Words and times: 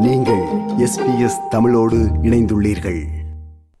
நீங்கள் 0.00 0.40
எஸ்பிஎஸ் 0.76 1.48
தமிழோடு 1.48 1.98
இணைந்துள்ளீர்கள். 2.22 3.00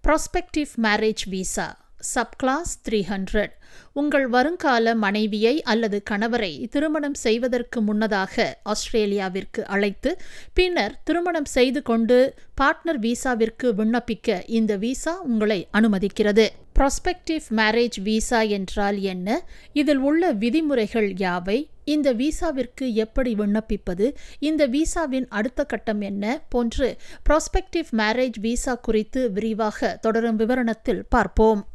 Prospective 0.08 0.70
marriage 0.82 1.22
visa 1.28 1.78
subclass 2.14 2.72
three 2.88 3.00
hundred 3.08 3.50
உங்கள் 3.92 4.28
வருங்கால 4.28 4.94
மனைவியை 4.94 5.62
அல்லது 5.62 6.02
கணவரை 6.10 6.68
திருமணம் 6.68 7.14
செய்வதற்கு 7.14 7.80
முன்னதாக 7.80 8.60
ஆஸ்திரேலியாவிற்கு 8.62 9.66
அழைத்து 9.66 10.18
பின்னர் 10.54 11.00
திருமணம் 11.04 11.44
செய்து 11.44 11.82
கொண்டு 11.82 12.34
பார்ட்னர் 12.60 13.00
விசாவிற்கு 13.00 13.72
விண்ணப்பிக்க 13.72 14.42
இந்த 14.46 14.76
விசா 14.76 15.20
உங்களை 15.20 15.68
அனுமதிக்கிறது. 15.72 16.48
ப்ராஸ்பெக்டிவ் 16.78 17.46
மேரேஜ் 17.56 18.00
விசா 18.02 18.40
என்றால் 18.40 18.98
என்ன? 19.00 19.44
இதில் 19.72 19.98
உள்ள 19.98 20.32
விதிமுறைகள் 20.32 21.12
யாவை? 21.12 21.68
இந்த 21.84 22.14
விசாவிற்கு 22.14 22.92
எப்படி 22.92 23.34
விண்ணப்பிப்பது? 23.34 24.14
இந்த 24.38 24.66
விசாவின் 24.66 25.28
அடுத்த 25.28 25.64
கட்டம் 25.64 26.00
என்ன? 26.00 26.42
போன்று 26.48 26.96
ப்ராஸ்பெக்டிவ் 27.28 27.90
மேரேஜ் 27.96 28.40
விசா 28.40 28.74
குறித்து 28.74 29.30
விரிவாக 29.30 29.98
தொடரும் 30.00 30.38
விவரணத்தில் 30.38 31.02
பார்ப்போம். 31.08 31.66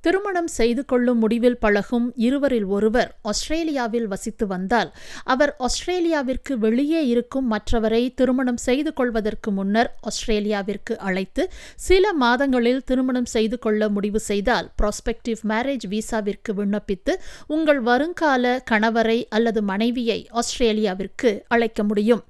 திருமணம் 0.00 0.48
செய்து 0.48 0.84
கொள்ளும் 0.84 1.18
முடிவில் 1.18 1.58
பழகும் 1.58 2.12
இருவரில் 2.16 2.64
ஒருவர் 2.64 3.10
ஆஸ்திரேலியாவில் 3.22 4.06
வசித்து 4.06 4.46
வந்தால் 4.46 4.90
அவர் 5.24 5.52
ஆஸ்திரேலியாவிற்கு 5.58 6.58
வெளியே 6.58 7.06
இருக்கும் 7.06 7.48
மற்றவரை 7.52 8.14
திருமணம் 8.14 8.56
செய்து 8.56 8.92
கொள்வதற்கு 8.92 9.50
முன்னர் 9.50 9.90
ஆஸ்திரேலியாவிற்கு 10.00 10.96
அழைத்து 10.98 11.44
சில 11.76 12.12
மாதங்களில் 12.12 12.84
திருமணம் 12.84 13.24
செய்து 13.24 13.58
கொள்ள 13.58 13.88
முடிவு 13.88 14.20
செய்தால் 14.20 14.70
ப்ராஸ்பெக்டிவ் 14.82 15.42
மேரேஜ் 15.48 15.86
விசாவிற்கு 15.88 16.52
விண்ணப்பித்து 16.54 17.14
உங்கள் 17.46 17.80
வருங்கால 17.80 18.62
கணவரை 18.70 19.18
அல்லது 19.28 19.62
மனைவியை 19.62 20.28
ஆஸ்திரேலியாவிற்கு 20.30 21.44
அழைக்க 21.48 21.82
முடியும். 21.84 22.24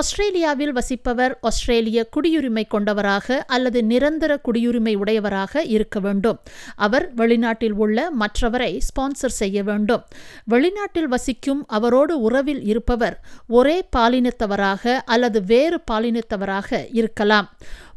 ஆஸ்திரேலியாவில் 0.00 0.72
வசிப்பவர் 0.72 1.38
ஆஸ்திரேலிய 1.40 2.08
குடியுரிமை 2.16 2.64
கொண்டவராக 2.68 3.44
அல்லது 3.46 3.84
நிரந்தர 3.84 4.40
குடியுரிமை 4.44 4.94
உடையவராக 4.94 5.62
இருக்க 5.62 6.00
வேண்டும். 6.00 6.38
அவர் 6.76 7.14
வெளிநாட்டில் 7.14 7.72
உள்ள 7.72 8.10
மற்றவரை 8.20 8.80
ஸ்பான்சர் 8.88 9.36
செய்ய 9.40 9.62
வேண்டும். 9.62 10.04
வெளிநாட்டில் 10.50 11.08
வசிக்கும் 11.08 11.64
அவரோடு 11.66 12.20
உறவில் 12.20 12.62
இருப்பவர் 12.62 13.20
ஒரே 13.48 13.88
பாலினத்தவராக 13.96 15.00
அல்லது 15.04 15.44
வேறு 15.44 15.80
பாலினத்தவராக 15.90 16.86
இருக்கலாம். 16.92 17.48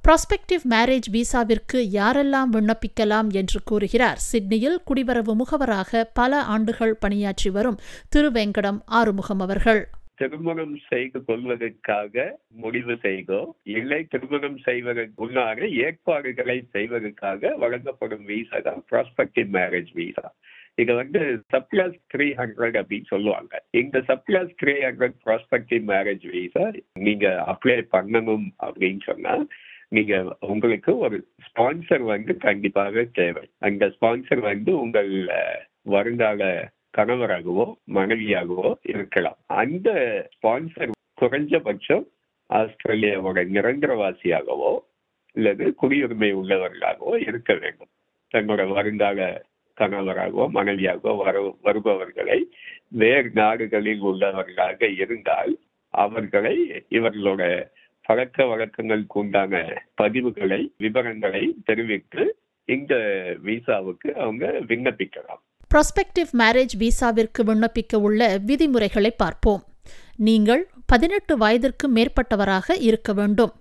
ப்ராஸ்பெக்டிவ் 0.08 0.64
மேரேஜ் 0.70 1.10
விசாவிற்கு 1.12 1.80
யாரெல்லாம் 2.00 2.52
விண்ணப்பிக்கலாம் 2.52 3.32
என்று 3.32 3.60
கூறுகிறார். 3.64 4.18
சிட்னியில் 4.18 4.82
குடிவரவு 4.88 5.36
முகவராக 5.36 6.10
பல 6.14 6.42
ஆண்டுகள் 6.42 6.94
பணியாற்றி 6.94 7.50
வரும் 7.50 7.80
திருவெங்கடம் 8.10 8.82
ஆறுமுகம் 8.86 9.40
அவர்கள். 9.40 9.82
திருமணம் 10.22 10.76
செய்து 10.90 11.20
கொள்வதற்காக 11.28 12.26
முடிவு 12.64 12.96
செய்தோ 13.06 13.42
இல்லை 13.78 14.02
திருமணம் 14.14 14.60
செய்வதற்கு 14.68 15.20
முன்னாக 15.24 15.68
ஏற்பாடுகளை 15.86 16.58
செய்வதற்காக 16.76 17.52
வழங்கப்படும் 17.64 18.26
வீசா 18.32 18.60
தான் 18.70 18.82
ப்ராஸ்பெக்டிவ் 18.92 19.50
மேரேஜ் 19.58 19.92
வீசா 20.00 20.26
இதை 20.82 20.94
வந்து 20.96 21.22
சப்ளஸ் 21.54 21.98
த்ரீ 22.14 22.28
ஹண்ட்ரட் 22.40 22.78
அப்படின்னு 22.82 23.08
சொல்லுவாங்க. 23.14 23.54
இந்த 23.82 23.98
subclass 24.10 24.54
three 24.62 24.74
hundred 24.86 25.18
prospective 25.26 25.84
marriage 25.94 26.26
visa 26.36 26.66
நீங்க 27.08 27.28
அப்ளை 27.54 27.78
பண்ணணும் 27.96 28.48
அப்படின்னு 28.68 29.02
சொன்னா 29.10 29.34
நீங்க 29.90 30.16
உங்களுக்கு 30.52 30.92
ஒரு 31.06 31.18
ஸ்பான்சர் 31.48 32.04
வந்து 32.12 32.34
கண்டிப்பாக 32.48 33.04
தேவை. 33.20 33.46
அந்த 33.70 33.86
ஸ்பான்சர் 33.96 34.44
வந்து 34.52 34.74
உங்கள் 34.80 35.12
வருங்கால 35.96 36.44
கணவராகவோ 36.98 37.66
மனைவியாகவோ 37.94 38.72
இருக்கலாம். 38.82 39.38
அந்த 39.46 39.90
ஸ்பான்சர் 40.36 40.92
குறைஞ்சபட்சம் 41.22 42.06
ஆஸ்திரேலியாவோட 42.50 43.40
நிரந்தரவாசியாகவோ 43.56 44.80
அல்லது 45.34 45.76
குடியுரிமை 45.82 46.30
உள்ளவர்களாகவோ 46.34 47.28
இருக்க 47.28 47.54
வேண்டும். 47.54 47.92
தன்னோட 48.34 48.74
வருங்கால 48.74 49.46
கணவராகவோ 49.80 50.46
மனைவியாகவோ 50.54 51.18
வர 51.18 51.56
வருபவர்களை 51.64 52.40
வேறு 52.88 53.30
நாடுகளில் 53.34 54.02
உள்ளவர்களாக 54.04 54.90
இருந்தால் 54.94 55.58
அவர்களை 55.90 56.56
இவர்களோட 56.90 57.70
பழக்க 58.02 58.46
வழக்கங்களுக்கு 58.46 59.20
உண்டான 59.20 59.84
பதிவுகளை 60.02 60.72
விவரங்களை 60.78 61.56
தெரிவித்து 61.66 62.24
இந்த 62.66 62.96
விசாவுக்கு 63.46 64.10
அவங்க 64.16 64.46
விண்ணப்பிக்கலாம். 64.68 65.42
ப்ராஸ்பெக்டிவ் 65.72 66.32
மேரேஜ் 66.40 66.74
விசாவிற்கு 66.84 67.42
விண்ணப்பிக்க 67.50 67.96
உள்ள 67.96 68.38
விதிமுறைகளை 68.38 69.12
பார்ப்போம். 69.12 69.62
நீங்கள் 70.28 70.64
பதினெட்டு 70.86 71.34
வயதிற்கு 71.38 71.86
மேற்பட்டவராக 71.96 72.76
இருக்க 72.80 73.14
வேண்டும். 73.14 73.52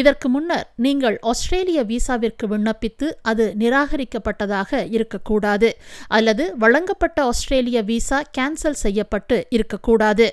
இதற்கு 0.00 0.28
முன்னர் 0.28 0.72
நீங்கள் 0.76 1.18
ஆஸ்திரேலிய 1.20 1.82
விசாவிற்கு 1.82 2.46
விண்ணப்பித்து 2.52 3.06
அது 3.22 3.54
நிராகரிக்கப்பட்டதாக 3.58 4.80
இருக்கக்கூடாது. 4.96 5.70
அல்லது 6.08 6.46
வழங்கப்பட்ட 6.56 7.24
ஆஸ்திரேலிய 7.24 7.82
விசா 7.82 8.22
கேன்சல் 8.38 8.80
செய்யப்பட்டு 8.84 9.46
இருக்கக்கூடாது. 9.48 10.28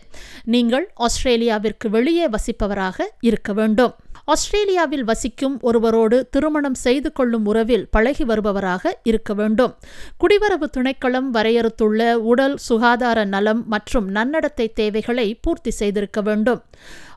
நீங்கள் 0.46 0.88
ஆஸ்திரேலியாவிற்கு 0.96 1.90
வெளியே 1.90 2.28
வசிப்பவராக 2.28 3.07
இருக்க 3.19 3.53
வேண்டும். 3.53 3.96
ஆஸ்திரேலியாவில் 4.25 5.03
வசிக்கும் 5.03 5.59
ஒருவரோடு 5.62 6.30
திருமணம் 6.30 6.74
செய்து 6.74 7.12
கொள்ளும் 7.12 7.46
உறவில் 7.46 7.88
பழகி 7.90 8.24
வருபவராக 8.24 9.00
இருக்க 9.03 9.34
வேண்டும். 9.34 9.74
குடிவரவு 10.19 10.68
திணைக்களம் 10.78 11.34
வரையறுத்துள்ள 11.34 12.13
உடல் 12.13 12.58
சுகாதார 12.58 13.25
நலம் 13.25 13.64
மற்றும் 13.68 14.08
நன்னடத்தை 14.09 14.74
தேவைகளை 14.74 15.35
பூர்த்தி 15.35 15.72
செய்திருக்க 15.72 16.22
வேண்டும். 16.22 16.62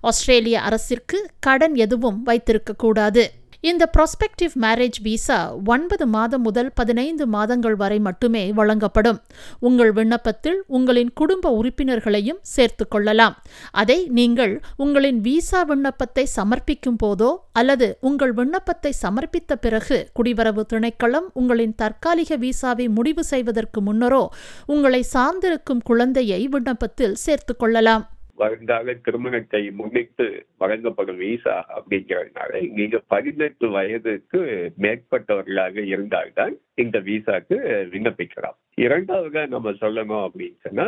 ஆஸ்திரேலிய 0.01 0.61
அரசிற்கு 0.61 1.31
கடன் 1.41 1.75
எதுவும் 1.75 2.27
வைத்திருக்கக்கூடாது 2.27 3.25
இந்த 3.61 3.91
ப்ராஸ்பெக்டிவ் 3.95 4.53
மேரேஜ் 4.63 4.99
விசா 5.03 5.39
ஒன்பது 5.65 6.07
மாதம் 6.07 6.43
முதல் 6.43 6.69
பதினைந்து 6.75 7.27
மாதங்கள் 7.27 7.75
வரை 7.75 7.99
மட்டுமே 7.99 8.53
வழங்கப்படும். 8.53 9.19
உங்கள் 9.59 9.93
விண்ணப்பத்தில் 9.93 10.65
உங்களின் 10.67 11.11
குடும்ப 11.13 11.51
உறுப்பினர்களையும் 11.51 12.39
சேர்த்து 12.43 12.89
கொள்ளலாம். 12.89 13.35
அதை 13.71 13.99
நீங்கள் 14.19 14.55
உங்களின் 14.77 15.21
விசா 15.21 15.63
விண்ணப்பத்தை 15.63 16.25
சமர்ப்பிக்கும் 16.37 17.01
போதோ 17.05 17.31
அல்லது 17.53 17.89
உங்கள் 18.01 18.33
விண்ணப்பத்தை 18.33 18.93
சமர்ப்பித்த 19.03 19.55
பிறகு 19.55 19.99
குடிவரவு 20.21 20.65
திணைக்களம் 20.75 21.27
உங்களின் 21.33 21.75
தற்காலிக 21.75 22.37
விசாவை 22.37 22.89
முடிவு 22.89 23.25
செய்வதற்கு 23.25 23.81
முன்னரோ 23.81 24.23
உங்களை 24.67 25.03
சார்ந்திருக்கும் 25.15 25.83
குழந்தையை 25.83 26.49
விண்ணப்பத்தில் 26.49 27.15
சேர்த்து 27.15 27.57
கொள்ளலாம். 27.57 28.07
வருங்கால 28.41 28.95
திருமணத்தை 29.07 29.61
முன்னிட்டு 29.79 30.27
வழங்கப்படும் 30.59 31.21
விசா 31.23 31.55
அப்படிங்கிறதுனால 31.77 32.61
நீங்க 32.79 32.97
பதினெட்டு 33.13 33.67
வயதுக்கு 33.71 34.41
மேற்பட்டவர்களாக 34.79 35.85
இருந்தால்தான் 35.93 36.55
இந்த 36.75 36.99
விசாக்கு 37.09 37.57
விண்ணப்பிக்கலாம். 37.93 38.59
இரண்டாவதாக 38.87 39.47
நம்ம 39.55 39.73
சொல்லணும் 39.83 40.25
அப்படின்னு 40.27 40.59
சொன்னா 40.67 40.87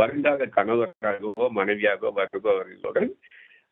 வருங்கால 0.00 0.48
கணவராகவோ 0.56 1.46
மனைவியாகவோ 1.58 2.12
வருபவர்களுடன் 2.20 3.10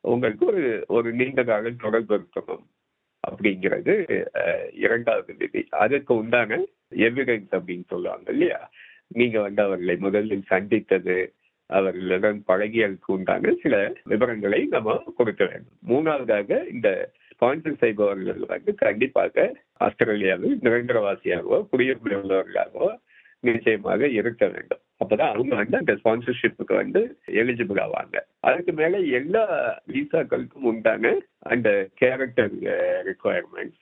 உங்களுக்கு 0.05 0.45
ஒரு 0.47 0.65
ஒரு 0.89 1.11
நீண்ட 1.13 1.45
கால 1.45 1.71
தொடர்பு 1.85 2.15
இருக்கணும் 2.19 2.65
அப்படிங்கிறது 3.25 3.95
இரண்டாவது 4.85 5.33
விதி. 5.39 5.61
அதுக்கு 5.85 6.13
உண்டான 6.23 6.59
எவிடன்ஸ் 7.07 7.55
அப்படின்னு 7.59 7.87
சொல்லுவாங்க 7.93 8.29
இல்லையா? 8.33 8.61
நீங்க 9.11 9.39
வந்து 9.41 9.61
அவர்களை 9.63 9.97
முதலில் 9.97 10.51
சந்தித்தது 10.53 11.17
அவர்களிடம் 11.67 12.45
பழகியலுக்கு 12.49 13.07
உண்டான 13.07 13.53
சில 13.63 13.93
விவரங்களை 14.05 14.65
நம்ம 14.65 15.03
கொடுக்க 15.17 15.45
வேண்டும். 15.45 15.79
மூணாவதாக 15.89 16.73
இந்த 16.73 17.11
ஸ்பான்சர் 17.35 17.79
செய்பவர்கள் 17.79 18.45
வந்து 18.49 18.75
கண்டிப்பாக 18.75 19.57
ஆஸ்திரேலியாவில் 19.77 20.59
நிரந்தரவாசியாகவோ 20.63 21.67
குடியுரிமை 21.73 22.15
உள்ளவர்களாகவோ 22.21 23.01
நிச்சயமாக 23.41 24.09
இருக்க 24.09 24.49
வேண்டும். 24.49 24.79
அப்பதான் 25.05 25.33
அவங்க 25.33 25.55
வந்து 25.55 25.77
அந்த 25.77 25.93
ஸ்பான்சர்ஷிப்புக்கு 25.93 26.75
வந்து 26.75 27.19
எலிஜிபிள் 27.27 27.81
ஆவாங்க. 27.87 28.19
அதுக்கு 28.41 28.73
மேல 28.73 28.99
எல்லா 28.99 29.45
விசாக்களுக்கும் 29.93 30.63
உண்டான 30.63 31.19
அந்த 31.39 31.89
கேரக்டர் 31.95 32.55
ரெக்குவயர்மெண்ட்ஸ் 33.11 33.81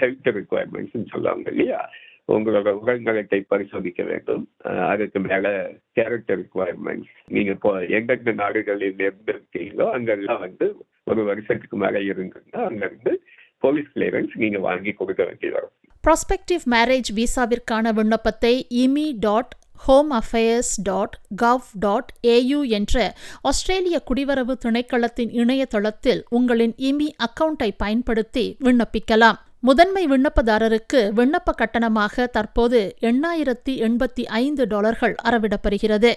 ஹெல்த் 0.00 0.24
ரெக்குவயர்மெண்ட்ஸ் 0.24 1.06
சொல்லுவாங்க 1.06 1.50
இல்லையா? 1.50 1.90
உங்களோட 2.28 2.68
உரங்களை 2.70 3.22
பரிசோதிக்க 3.48 4.02
வேண்டும். 4.02 4.44
அதுக்கு 4.88 5.20
மேல 5.20 5.72
கேரக்டர் 5.92 6.38
ரிக்குவயர்மெண்ட்ஸ் 6.40 7.14
நீங்க 7.28 7.50
இப்போ 7.50 7.72
எந்தெந்த 7.98 8.32
நாடுகளில் 8.32 9.02
இருந்திருக்கீங்களோ 9.06 9.90
அங்கெல்லாம் 9.90 10.40
வந்து 10.40 10.68
ஒரு 11.04 11.24
வருஷத்துக்கு 11.24 11.76
மேல 11.76 11.98
இருந்ததுன்னா 11.98 12.62
அங்கிருந்து 12.68 13.12
போலீஸ் 13.58 13.90
கிளியரன்ஸ் 13.94 14.34
நீங்க 14.34 14.58
வாங்கி 14.58 14.92
கொடுக்க 14.92 15.24
வேண்டி 15.24 15.48
வரும் 15.48 15.74
ப்ராஸ்பெக்டிவ் 16.04 16.64
மேரேஜ் 16.70 17.10
விசாவிற்கான 17.14 17.92
விண்ணப்பத்தை 17.92 18.66
immi 18.70 19.06
dot 19.18 19.52
home 19.86 20.10
affairs 20.12 20.72
dot 20.82 21.14
gov 21.42 21.64
dot 21.78 22.10
AU 22.20 22.68
என்ற 22.68 23.14
ஆஸ்திரேலிய 23.42 24.02
குடிவரவு 24.10 24.54
திணைக்களத்தின் 24.64 25.32
இணையதளத்தில் 25.32 26.24
உங்களின் 26.28 26.74
இமி 26.90 27.08
அக்கவுண்டை 27.26 27.70
பயன்படுத்தி 27.76 28.56
விண்ணப்பிக்கலாம். 28.64 29.38
முதன்மை 29.68 30.02
விண்ணப்பதாரருக்கு 30.08 31.00
விண்ணப்ப 31.18 31.52
கட்டணமாக 31.60 32.24
தற்போது 32.26 32.96
எண்ணாயிரத்தி 33.00 33.72
எண்பத்தி 33.86 34.22
ஐந்து 34.40 34.66
டாலர்கள் 34.66 35.14
அறவிடப்படுகிறது. 35.24 36.10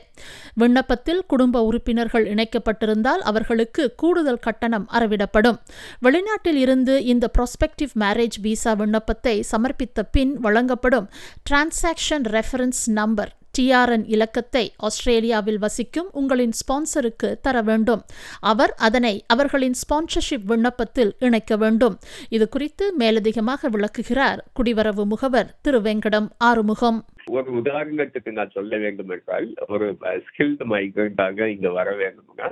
விண்ணப்பத்தில் 0.53 1.21
குடும்ப 1.27 1.61
உறுப்பினர்கள் 1.63 2.25
இணைக்கப்பட்டிருந்தால் 2.25 3.23
அவர்களுக்கு 3.23 3.95
கூடுதல் 3.95 4.39
கட்டணம் 4.39 4.87
அறவிடப்படும். 4.93 5.57
வெளிநாட்டில் 6.01 6.55
இருந்து 6.55 7.03
இந்த 7.05 7.31
ப்ராஸ்பெக்டிவ் 7.37 7.95
மேரேஜ் 7.99 8.39
விசா 8.41 8.73
விண்ணப்பத்தை 8.73 9.43
சமர்ப்பித்த 9.51 10.03
பின் 10.11 10.39
வழங்கப்படும் 10.39 11.09
டிரான்சாக்ஷன் 11.49 12.27
ரெஃபரன்ஸ் 12.35 12.83
நம்பர் 12.85 13.33
டிஆர்என் 13.57 14.05
இலக்கத்தை 14.05 14.73
ஆஸ்திரேலியாவில் 14.77 15.59
வசிக்கும் 15.59 16.09
உங்களின் 16.11 16.55
ஸ்பான்சருக்கு 16.61 17.29
தர 17.41 17.61
வேண்டும். 17.61 18.01
அவர் 18.39 18.73
அதனை 18.87 19.23
அவர்களின் 19.27 19.77
ஸ்பான்சர்ஷிப் 19.83 20.45
விண்ணப்பத்தில் 20.45 21.15
இணைக்க 21.19 21.57
வேண்டும். 21.57 21.97
இது 22.29 22.47
குறித்து 22.49 22.93
மேலதிகமாக 22.95 23.69
விளக்குகிறார் 23.69 24.41
குடிவரவு 24.59 25.05
முகவர் 25.05 25.55
திரு 25.61 25.79
வெங்கடம் 25.79 26.29
ஆறுமுகம். 26.37 27.05
ஒரு 27.25 27.51
உதாரணத்துக்கு 27.51 28.31
நான் 28.31 28.51
சொல்ல 28.53 28.77
வேண்டும் 28.77 29.09
என்றால் 29.09 29.47
ஒரு 29.67 29.97
ஸ்கில்டு 30.27 30.65
மைக்ரண்டாக 30.73 31.45
இங்க 31.45 31.69
வர 31.69 31.89
வேண்டும்னா 32.01 32.49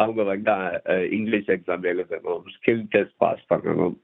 அவங்க 0.00 0.22
வந்து 0.30 0.52
இங்கிலீஷ் 1.16 1.48
எக்ஸாம் 1.54 1.86
எழுதணும் 1.92 2.44
ஸ்கில் 2.56 2.84
டெஸ்ட் 2.94 3.16
பாஸ் 3.22 3.46
பண்ணணும். 3.52 3.96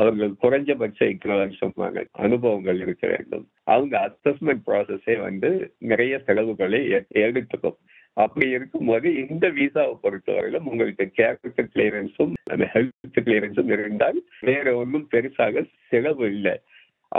அவர்கள் 0.00 0.32
குறைஞ்சபட்ச 0.44 1.08
இத்தனை 1.14 1.58
சொன்னாங்க 1.62 2.02
அனுபவங்கள் 2.26 2.80
இருக்க 2.84 3.06
வேண்டும். 3.14 3.44
அவங்க 3.74 3.94
அசஸ்மெண்ட் 4.08 4.64
ப்ராசஸே 4.68 5.16
வந்து 5.26 5.50
நிறைய 5.92 6.14
செலவுகளை 6.28 6.80
எடுத்துக்கும். 7.26 7.78
அப்படி 8.24 8.46
இருக்கும்போது 8.56 9.08
இந்த 9.28 9.46
விசாவை 9.60 9.94
பொறுத்தவரையிலும் 10.02 10.68
உங்களுக்கு 10.72 11.04
கேரக்டர் 11.18 11.70
கிளியரன்ஸும் 11.72 12.34
ஹெல்த் 12.74 13.18
கிளியரன்ஸும் 13.26 13.72
இருந்தால் 13.76 14.18
வேற 14.50 14.66
ஒன்றும் 14.82 15.08
பெருசாக 15.14 15.64
செலவு 15.88 16.26
இல்லை. 16.34 16.54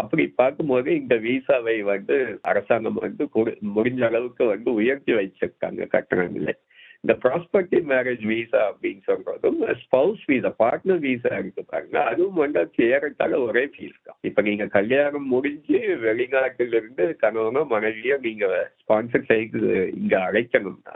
அப்படி 0.01 0.23
பார்க்கும்போது 0.39 0.89
இந்த 1.01 1.15
விசாவை 1.25 1.75
வந்து 1.89 2.15
அரசாங்கம் 2.51 3.01
வந்து 3.05 3.25
முடிஞ்ச 3.77 4.01
அளவுக்கு 4.09 4.45
வந்து 4.53 4.69
உயர்த்தி 4.79 5.13
வச்சிருக்காங்க 5.19 5.87
கட்டணங்களை. 5.95 6.55
இந்த 7.05 7.15
ப்ராஸ்பெக்டிவ் 7.23 7.83
மேரேஜ் 7.91 8.23
விசா 8.29 8.59
அப்படின்னு 8.69 9.01
சொல்றதும் 9.09 9.59
ஸ்பவுஸ் 9.81 10.23
விசா 10.25 10.49
பார்ட்னர் 10.61 11.03
விசா 11.03 11.31
இருக்கு 11.37 11.63
பாருங்க 11.63 11.97
அதுவும் 12.03 12.39
வந்து 12.43 12.87
ஏறத்தாழ 12.87 13.39
ஒரே 13.39 13.63
ஃபீஸ் 13.73 13.99
தான் 14.03 14.17
இப்ப 14.21 14.41
நீங்க 14.41 14.65
கல்யாணம் 14.67 15.27
முடிஞ்சு 15.27 15.79
வெளிநாட்டிலிருந்து 16.05 17.05
கணவனோ 17.21 17.63
மனைவியோ 17.65 18.17
நீங்க 18.17 18.47
ஸ்பான்சர் 18.81 19.27
செய்து 19.27 19.61
இங்க 19.95 20.15
அழைக்கணும்னா 20.19 20.95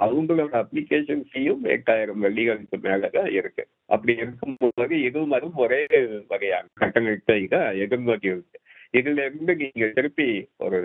அவங்களோட 0.00 0.54
அப்ளிகேஷன் 0.62 1.24
ஃபீயும் 1.28 1.64
எட்டாயிரம் 1.76 2.24
வெள்ளிகளுக்கு 2.24 2.78
மேலதான் 2.82 3.30
இருக்கு. 3.32 3.64
அப்படி 3.86 4.12
இருக்கும்போது 4.16 4.94
இதுவும் 5.02 5.30
அதுவும் 5.30 5.62
ஒரே 5.66 5.82
வகையான 6.28 6.66
கட்டணத்தை 6.74 7.38
எதிர்நோக்கி 7.84 8.30
இருக்கு. 8.34 8.58
இதுல 8.94 9.24
இருந்து 9.24 9.54
நீங்க 9.56 9.86
திருப்பி 9.94 10.28
ஒரு 10.58 10.80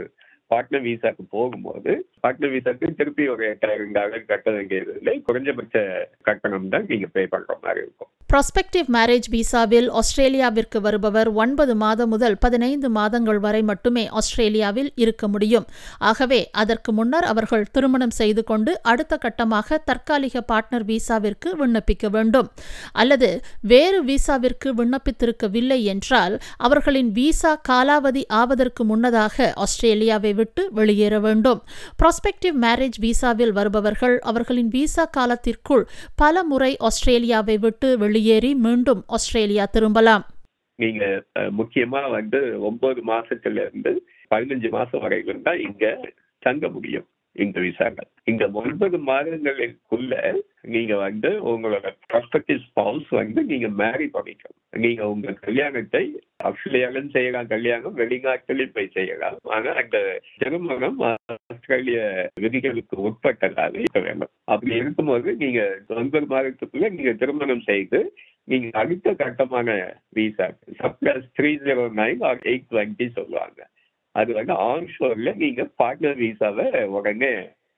பார்ட்னர் 0.51 0.85
விசாக்கு 0.89 1.23
போகும்போது 1.35 1.91
பார்ட்னர் 2.23 2.53
விசாக்கு 2.55 2.87
திருப்பி 2.99 3.25
ஒரு 3.33 3.43
எட்டாயிரம் 3.53 3.95
டாலர் 3.97 4.29
கட்ட 4.31 4.49
வேண்டியது 4.57 4.91
இல்லை. 4.99 5.15
குறைஞ்சபட்ச 5.27 5.75
கட்டணம் 6.29 6.71
தான் 6.75 6.87
நீங்க 6.93 7.09
பே 7.17 7.23
பண்ற 7.33 7.51
மாதிரி 7.65 7.81
இருக்கும். 7.85 8.11
ப்ராஸ்பெக்டிவ் 8.31 8.87
மேரேஜ் 8.95 9.27
விசாவில் 9.35 9.87
ஆஸ்திரேலியாவிற்கு 9.99 10.79
வருபவர் 10.85 11.29
ஒன்பது 11.43 11.73
மாதம் 11.83 12.11
முதல் 12.13 12.35
பதினைந்து 12.43 12.87
மாதங்கள் 12.97 13.39
வரை 13.45 13.61
மட்டுமே 13.69 14.03
ஆஸ்திரேலியாவில் 14.19 14.91
இருக்க 15.03 15.27
முடியும். 15.33 15.65
ஆகவே 16.09 16.39
அதற்கு 16.63 16.91
முன்னர் 16.97 17.27
அவர்கள் 17.31 17.65
திருமணம் 17.75 18.13
செய்து 18.19 18.41
கொண்டு 18.51 18.73
அடுத்த 18.91 19.17
கட்டமாக 19.23 19.79
தற்காலிக 19.89 20.43
பார்ட்னர் 20.51 20.85
விசாவிற்கு 20.91 21.51
விண்ணப்பிக்க 21.61 22.11
வேண்டும். 22.17 22.49
அல்லது 23.03 23.29
வேறு 23.73 24.01
விசாவிற்கு 24.11 24.71
விண்ணப்பித்திருக்கவில்லை 24.81 25.79
என்றால் 25.95 26.35
அவர்களின் 26.67 27.11
விசா 27.17 27.53
காலாவதி 27.71 28.25
ஆவதற்கு 28.41 28.85
முன்னதாக 28.91 29.49
ஆஸ்திரேலியாவை 29.65 30.33
விட்டு 30.39 30.63
வெளியேற 30.79 31.15
வேண்டும். 31.27 31.61
ப்ராஸ்பெக்டிவ் 32.01 32.57
மேரேஜ் 32.65 32.99
விசாவில் 33.07 33.53
வருபவர்கள் 33.59 34.17
அவர்களின் 34.31 34.71
விசா 34.77 35.05
காலத்திற்குள் 35.17 35.85
பல 36.23 36.43
முறை 36.51 36.71
ஆஸ்திரேலியாவை 36.89 37.57
விட்டு 37.65 37.91
வெளியேறி 38.03 38.51
மீண்டும் 38.65 39.03
ஆஸ்திரேலியா 39.17 39.67
திரும்பலாம். 39.75 40.25
நீங்க 40.83 41.05
முக்கியமா 41.59 42.01
வந்து 42.17 42.39
ஒன்பது 42.67 42.99
மாசத்துல 43.11 43.63
இருந்து 43.65 43.91
பதினஞ்சு 44.33 44.69
மாசம் 44.75 45.01
வரைக்கும் 45.05 45.45
தான் 45.47 45.59
இங்க 45.67 45.85
தங்க 46.45 46.67
முடியும். 46.75 47.07
இந்த 47.43 47.57
விசாக்கள் 47.65 48.09
இந்த 48.31 48.45
ஒன்பது 48.61 48.97
மாதங்களுக்குள்ள 49.09 50.13
நீங்க 50.73 50.93
வந்து 51.03 51.29
உங்களோட 51.51 51.87
ப்ராஸ்பெக்டிவ் 52.11 52.59
ஸ்பவுஸ் 52.67 53.09
வந்து 53.19 53.39
நீங்க 53.51 53.67
மேரி 53.81 54.07
பண்ணிக்கணும். 54.15 54.57
நீங்க 54.83 55.01
உங்க 55.11 55.35
கல்யாணத்தை 55.45 56.01
ஆஸ்திரேலியாலும் 56.47 57.09
செய்யலாம் 57.15 57.51
கல்யாணம் 57.53 57.97
வெளிநாட்டிலும் 58.01 58.73
போய் 58.75 58.93
செய்யலாம். 58.97 59.37
ஆனா 59.55 59.71
அந்த 59.81 59.97
திருமணம் 60.43 60.99
ஆஸ்திரேலிய 61.09 62.01
விதிகளுக்கு 62.45 62.97
உட்பட்டதாக 63.09 63.79
இருக்க 63.81 64.01
வேண்டும். 64.07 64.33
அப்படி 64.53 64.75
இருக்கும்போது 64.81 65.29
நீங்க 65.43 65.61
ஒன்பது 66.01 66.29
மாதத்துக்குள்ள 66.35 66.89
நீங்க 66.97 67.13
திருமணம் 67.23 67.65
செய்து 67.71 68.01
நீங்க 68.51 68.69
அடுத்த 68.81 69.09
கட்டமான 69.23 69.69
visa 70.17 70.47
subclass 70.83 71.27
three 71.39 71.51
zero 71.65 71.83
nine 72.03 72.23
or 72.29 72.39
eight 72.51 72.69
twenty 72.71 73.07
சொல்லுவாங்க. 73.17 73.59
அது 74.19 74.31
வந்து 74.39 74.53
ஆன்ஷோர்ல 74.71 75.31
நீங்க 75.43 75.63
பார்ட்னர் 75.81 76.19
விசாவை 76.25 76.67
உடனே 76.97 77.31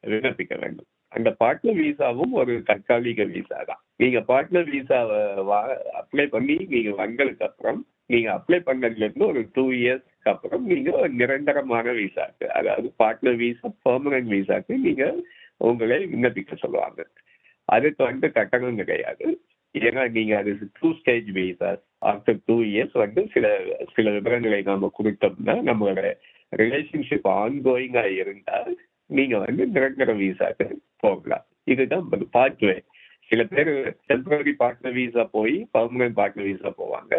விண்ணப்பிக்க 0.04 0.54
வேண்டும். 0.64 0.90
அந்த 1.16 1.30
பார்ட்னர் 1.42 1.80
விசாவும் 1.86 2.34
ஒரு 2.42 2.54
தற்காலிக 2.70 3.24
விசா 3.34 3.58
தான். 3.70 3.82
நீங்க 4.02 4.20
பார்ட்னர் 4.30 4.70
விசாவை 4.76 5.20
அப்ளை 6.02 6.26
பண்ணி 6.36 6.56
நீங்க 6.74 6.92
வந்ததுக்கு 7.04 7.46
அப்புறம் 7.50 7.82
நீங்க 8.14 8.30
அப்ளை 8.38 8.60
பண்ணதுல 8.70 9.06
இருந்து 9.08 9.26
ஒரு 9.32 9.42
டூ 9.56 9.66
இயர்ஸ்க்கு 9.82 10.32
அப்புறம் 10.34 10.64
நீங்க 10.72 10.90
ஒரு 11.02 11.12
நிரந்தரமான 11.22 11.92
விசாக்கு 12.00 12.48
அதாவது 12.60 12.88
பார்ட்னர் 13.02 13.40
விசா 13.44 13.70
பெர்மனன்ட் 13.88 14.32
விசாக்கு 14.38 14.78
நீங்க 14.88 15.06
உங்களை 15.70 16.00
விண்ணப்பிக்க 16.14 16.54
சொல்லுவாங்க. 16.64 17.02
அதுக்கு 17.70 18.02
வந்து 18.04 18.28
கட்டணம் 18.38 18.82
கிடையாது. 18.82 19.26
ஏன்னா 19.76 20.04
நீங்க 20.18 20.34
அது 20.42 20.52
two 20.80 20.88
stage 21.00 21.30
visas 21.38 21.86
after 22.02 22.40
two 22.46 22.56
years 22.72 22.96
வந்து 23.04 23.22
சில 23.34 23.46
சில 23.96 24.10
விவரங்களை 24.10 24.60
நம்ம 24.70 24.92
கொடுத்தோம்னா 25.00 25.56
நம்மளோட 25.70 26.04
ரிலேஷன்ஷிப் 26.54 27.28
ஆன்கோயிங்கா 27.40 28.06
இருந்தா 28.22 28.58
நீங்க 29.10 29.36
வந்து 29.38 29.64
நிரந்தர 29.68 30.12
விசாக்கு 30.22 30.68
போகலாம். 30.98 31.46
இதுதான் 31.64 32.06
பாத்வே 32.38 32.78
சில 33.32 33.42
பேர் 33.44 33.72
டெம்பரரி 34.10 34.54
பார்ட்னர் 34.62 34.98
விசா 35.00 35.24
போய் 35.36 35.56
பர்மனன்ட் 35.74 36.18
பார்ட்னர் 36.18 36.50
விசா 36.50 36.70
போவாங்க. 36.80 37.14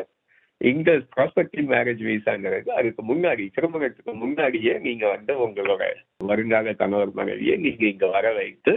இங்க 0.60 0.90
ப்ராஸ்பெக்டிவ் 1.14 1.66
மேரேஜ் 1.74 2.02
விசாங்கிறது 2.08 2.68
அதுக்கு 2.72 3.02
முன்னாடி 3.02 3.44
திருமணத்துக்கு 3.54 4.12
முன்னாடியே 4.14 4.74
நீங்க 4.78 5.04
வந்து 5.08 5.32
உங்களோட 5.46 5.82
வருங்கால 6.30 6.74
கணவர் 6.74 7.12
மனைவியை 7.14 7.56
நீங்க 7.56 7.84
இங்க 7.86 8.06
வர 8.06 8.26
வைத்து 8.32 8.74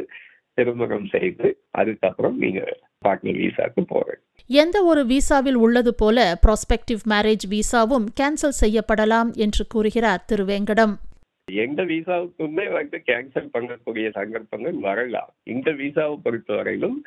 திருமணம் 0.57 1.07
செய்து 1.07 1.47
அதுக்கப்புறம் 1.71 2.37
நீங்க 2.37 2.61
பார்ட்னர் 3.05 3.37
விசாக்கு 3.37 3.83
போறீங்க 3.89 4.23
எந்த 4.47 4.83
ஒரு 4.83 5.05
விசாவில் 5.05 5.55
உள்ளது 5.55 5.95
போல 5.95 6.39
ப்ராஸ்பெக்டிவ் 6.47 7.01
மேரேஜ் 7.09 7.45
விசாவும் 7.49 8.05
கேன்சல் 8.19 8.59
செய்யப்படலாம் 8.61 9.33
என்று 9.33 9.67
கூறுகிறார் 9.67 10.25
திரு 10.25 10.43
வெங்கடம். 10.43 10.93
எந்த 11.51 11.83
விசாவுக்குமே 11.83 12.71
வந்து 12.71 13.01
கேன்சல் 13.05 13.49
பண்ணக்கூடிய 13.53 14.11
சந்தர்ப்பங்கள் 14.11 14.73
வரலாம். 14.73 15.33
இந்த 15.43 15.71
விசாவை 15.71 16.19
பொறுத்தவரையிலும் 16.23 16.97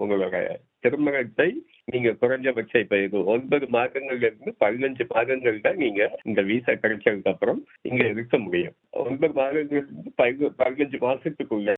உங்களோட 0.00 0.48
திருமணத்தை 0.78 1.66
நீங்க 1.84 2.08
குறைஞ்சபட்ச 2.20 2.78
இப்ப 2.78 3.02
இது 3.02 3.24
ஒன்பது 3.24 3.66
மாதங்கள்ல 3.72 4.32
இருந்து 4.32 4.54
பதினஞ்சு 4.60 5.08
மாதங்கள் 5.08 5.60
தான் 5.60 5.76
நீங்க 5.76 6.20
இந்த 6.24 6.42
விசா 6.42 6.72
கிடைச்சதுக்கு 6.72 7.28
அப்புறம் 7.28 7.66
இங்க 7.82 8.06
இருக்க 8.06 8.38
முடியும். 8.38 8.74
ஒன்பது 8.90 9.40
மாதங்கள்ல 9.40 9.70
இருந்து 9.70 10.12
பதின- 10.22 10.52
பதினஞ்சு 10.58 10.98
மாசத்துக்குள்ள 11.00 11.76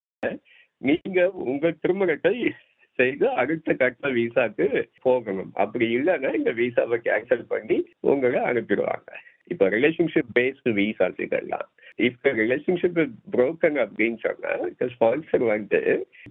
நீங்க 0.76 1.30
உங்க 1.30 1.70
திருமணத்தை 1.70 2.52
செய்து 3.00 3.26
அடுத்த 3.42 3.74
கட்ட 3.82 4.12
விசாக்கு 4.20 4.68
போகணும். 5.08 5.52
அப்படி 5.64 5.88
இல்லைன்னா 5.96 6.32
இந்த 6.40 6.52
விசாவை 6.62 6.98
கேன்சல் 7.08 7.50
பண்ணி 7.54 7.80
உங்களை 8.12 8.40
அனுப்பிடுவாங்க. 8.52 9.10
இப்ப 9.52 9.68
ரிலேஷன்ஷிப் 9.74 10.34
பேஸ்டு 10.38 10.72
விசாஸ் 10.80 11.20
இதெல்லாம். 11.26 11.68
இப்ப 12.08 12.30
ரிலேஷன்ஷிப் 12.40 12.98
புரோக்கன் 13.32 13.78
அப்படின்னு 13.84 14.18
சொன்னா 14.24 14.52
ஸ்பான்சர் 14.92 15.44
வந்து 15.46 15.80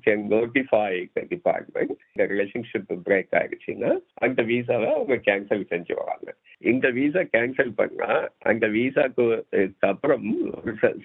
கேன் 0.05 0.23
நோட்டிஃபை 0.33 1.25
டிபார்ட்மெண்ட் 1.33 1.91
இந்த 2.11 2.23
ரிலேஷன்ஷிப் 2.33 2.93
பிரேக் 3.07 3.35
ஆயிடுச்சுன்னா 3.39 3.91
அந்த 4.27 4.43
விசாவை 4.51 4.87
அவங்க 4.93 5.17
கேன்சல் 5.27 5.65
செஞ்சுருவாங்க. 5.73 6.29
இந்த 6.71 6.87
விசா 6.97 7.21
கேன்சல் 7.35 7.73
பண்ணா 7.81 8.11
அந்த 8.51 8.67
விசாக்கு 8.77 9.25
அப்புறம் 9.91 10.25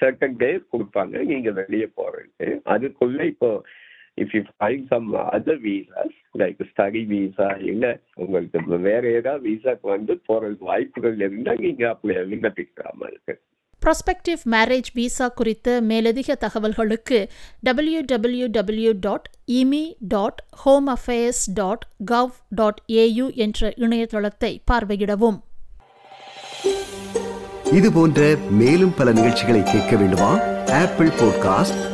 சர்டன் 0.02 0.38
டேஸ் 0.42 0.64
கொடுப்பாங்க 0.74 1.24
நீங்க 1.32 1.50
வெளியே 1.60 1.88
போறதுக்கு. 1.98 2.48
அதுக்குள்ள 2.74 3.20
இப்போ 3.32 3.50
if 4.20 4.34
you 4.36 4.42
find 4.58 4.86
some 4.88 5.14
other 5.14 5.60
visas 5.64 6.18
like 6.38 6.60
study 6.70 7.06
visa 7.06 7.48
இல்ல 7.48 8.00
உங்களுக்கு 8.14 8.78
வேற 8.78 9.10
ஏதாவது 9.10 9.50
விசாக்கு 9.50 9.86
வந்து 9.96 10.20
போறதுக்கு 10.28 10.70
வாய்ப்புகள் 10.70 11.14
இருந்தா 11.14 11.52
நீங்க 11.54 11.88
அப்படி 11.88 12.14
விண்ணப்பிக்காம 12.14 13.06
இருக்கு. 13.06 13.40
ப்ராஸ்பெக்டிவ் 13.82 14.42
மேரேஜ் 14.50 14.90
விசா 14.94 15.28
குறித்த 15.28 15.80
மேலதிக 15.80 16.36
தகவல்களுக்கு 16.40 17.26
W 17.60 18.00
W 18.04 18.46
W 18.50 18.92
dot 19.00 19.30
immi 19.46 19.94
dot 19.98 20.44
home 20.50 20.88
affairs 20.88 21.42
dot 21.54 21.86
gov 22.10 22.30
dot 22.48 22.82
AU 22.86 23.32
என்ற 23.34 23.72
இணையதளத்தை 23.76 24.62
பார்வையிடவும். 24.72 25.38
இது 27.72 27.92
போன்ற 27.92 28.36
மேலும் 28.50 28.94
பல 28.96 29.12
நிகழ்ச்சிகளை 29.12 29.62
கேட்க 29.62 29.96
வேண்டுமா? 29.96 30.40
Apple 30.66 31.08
podcast 31.08 31.93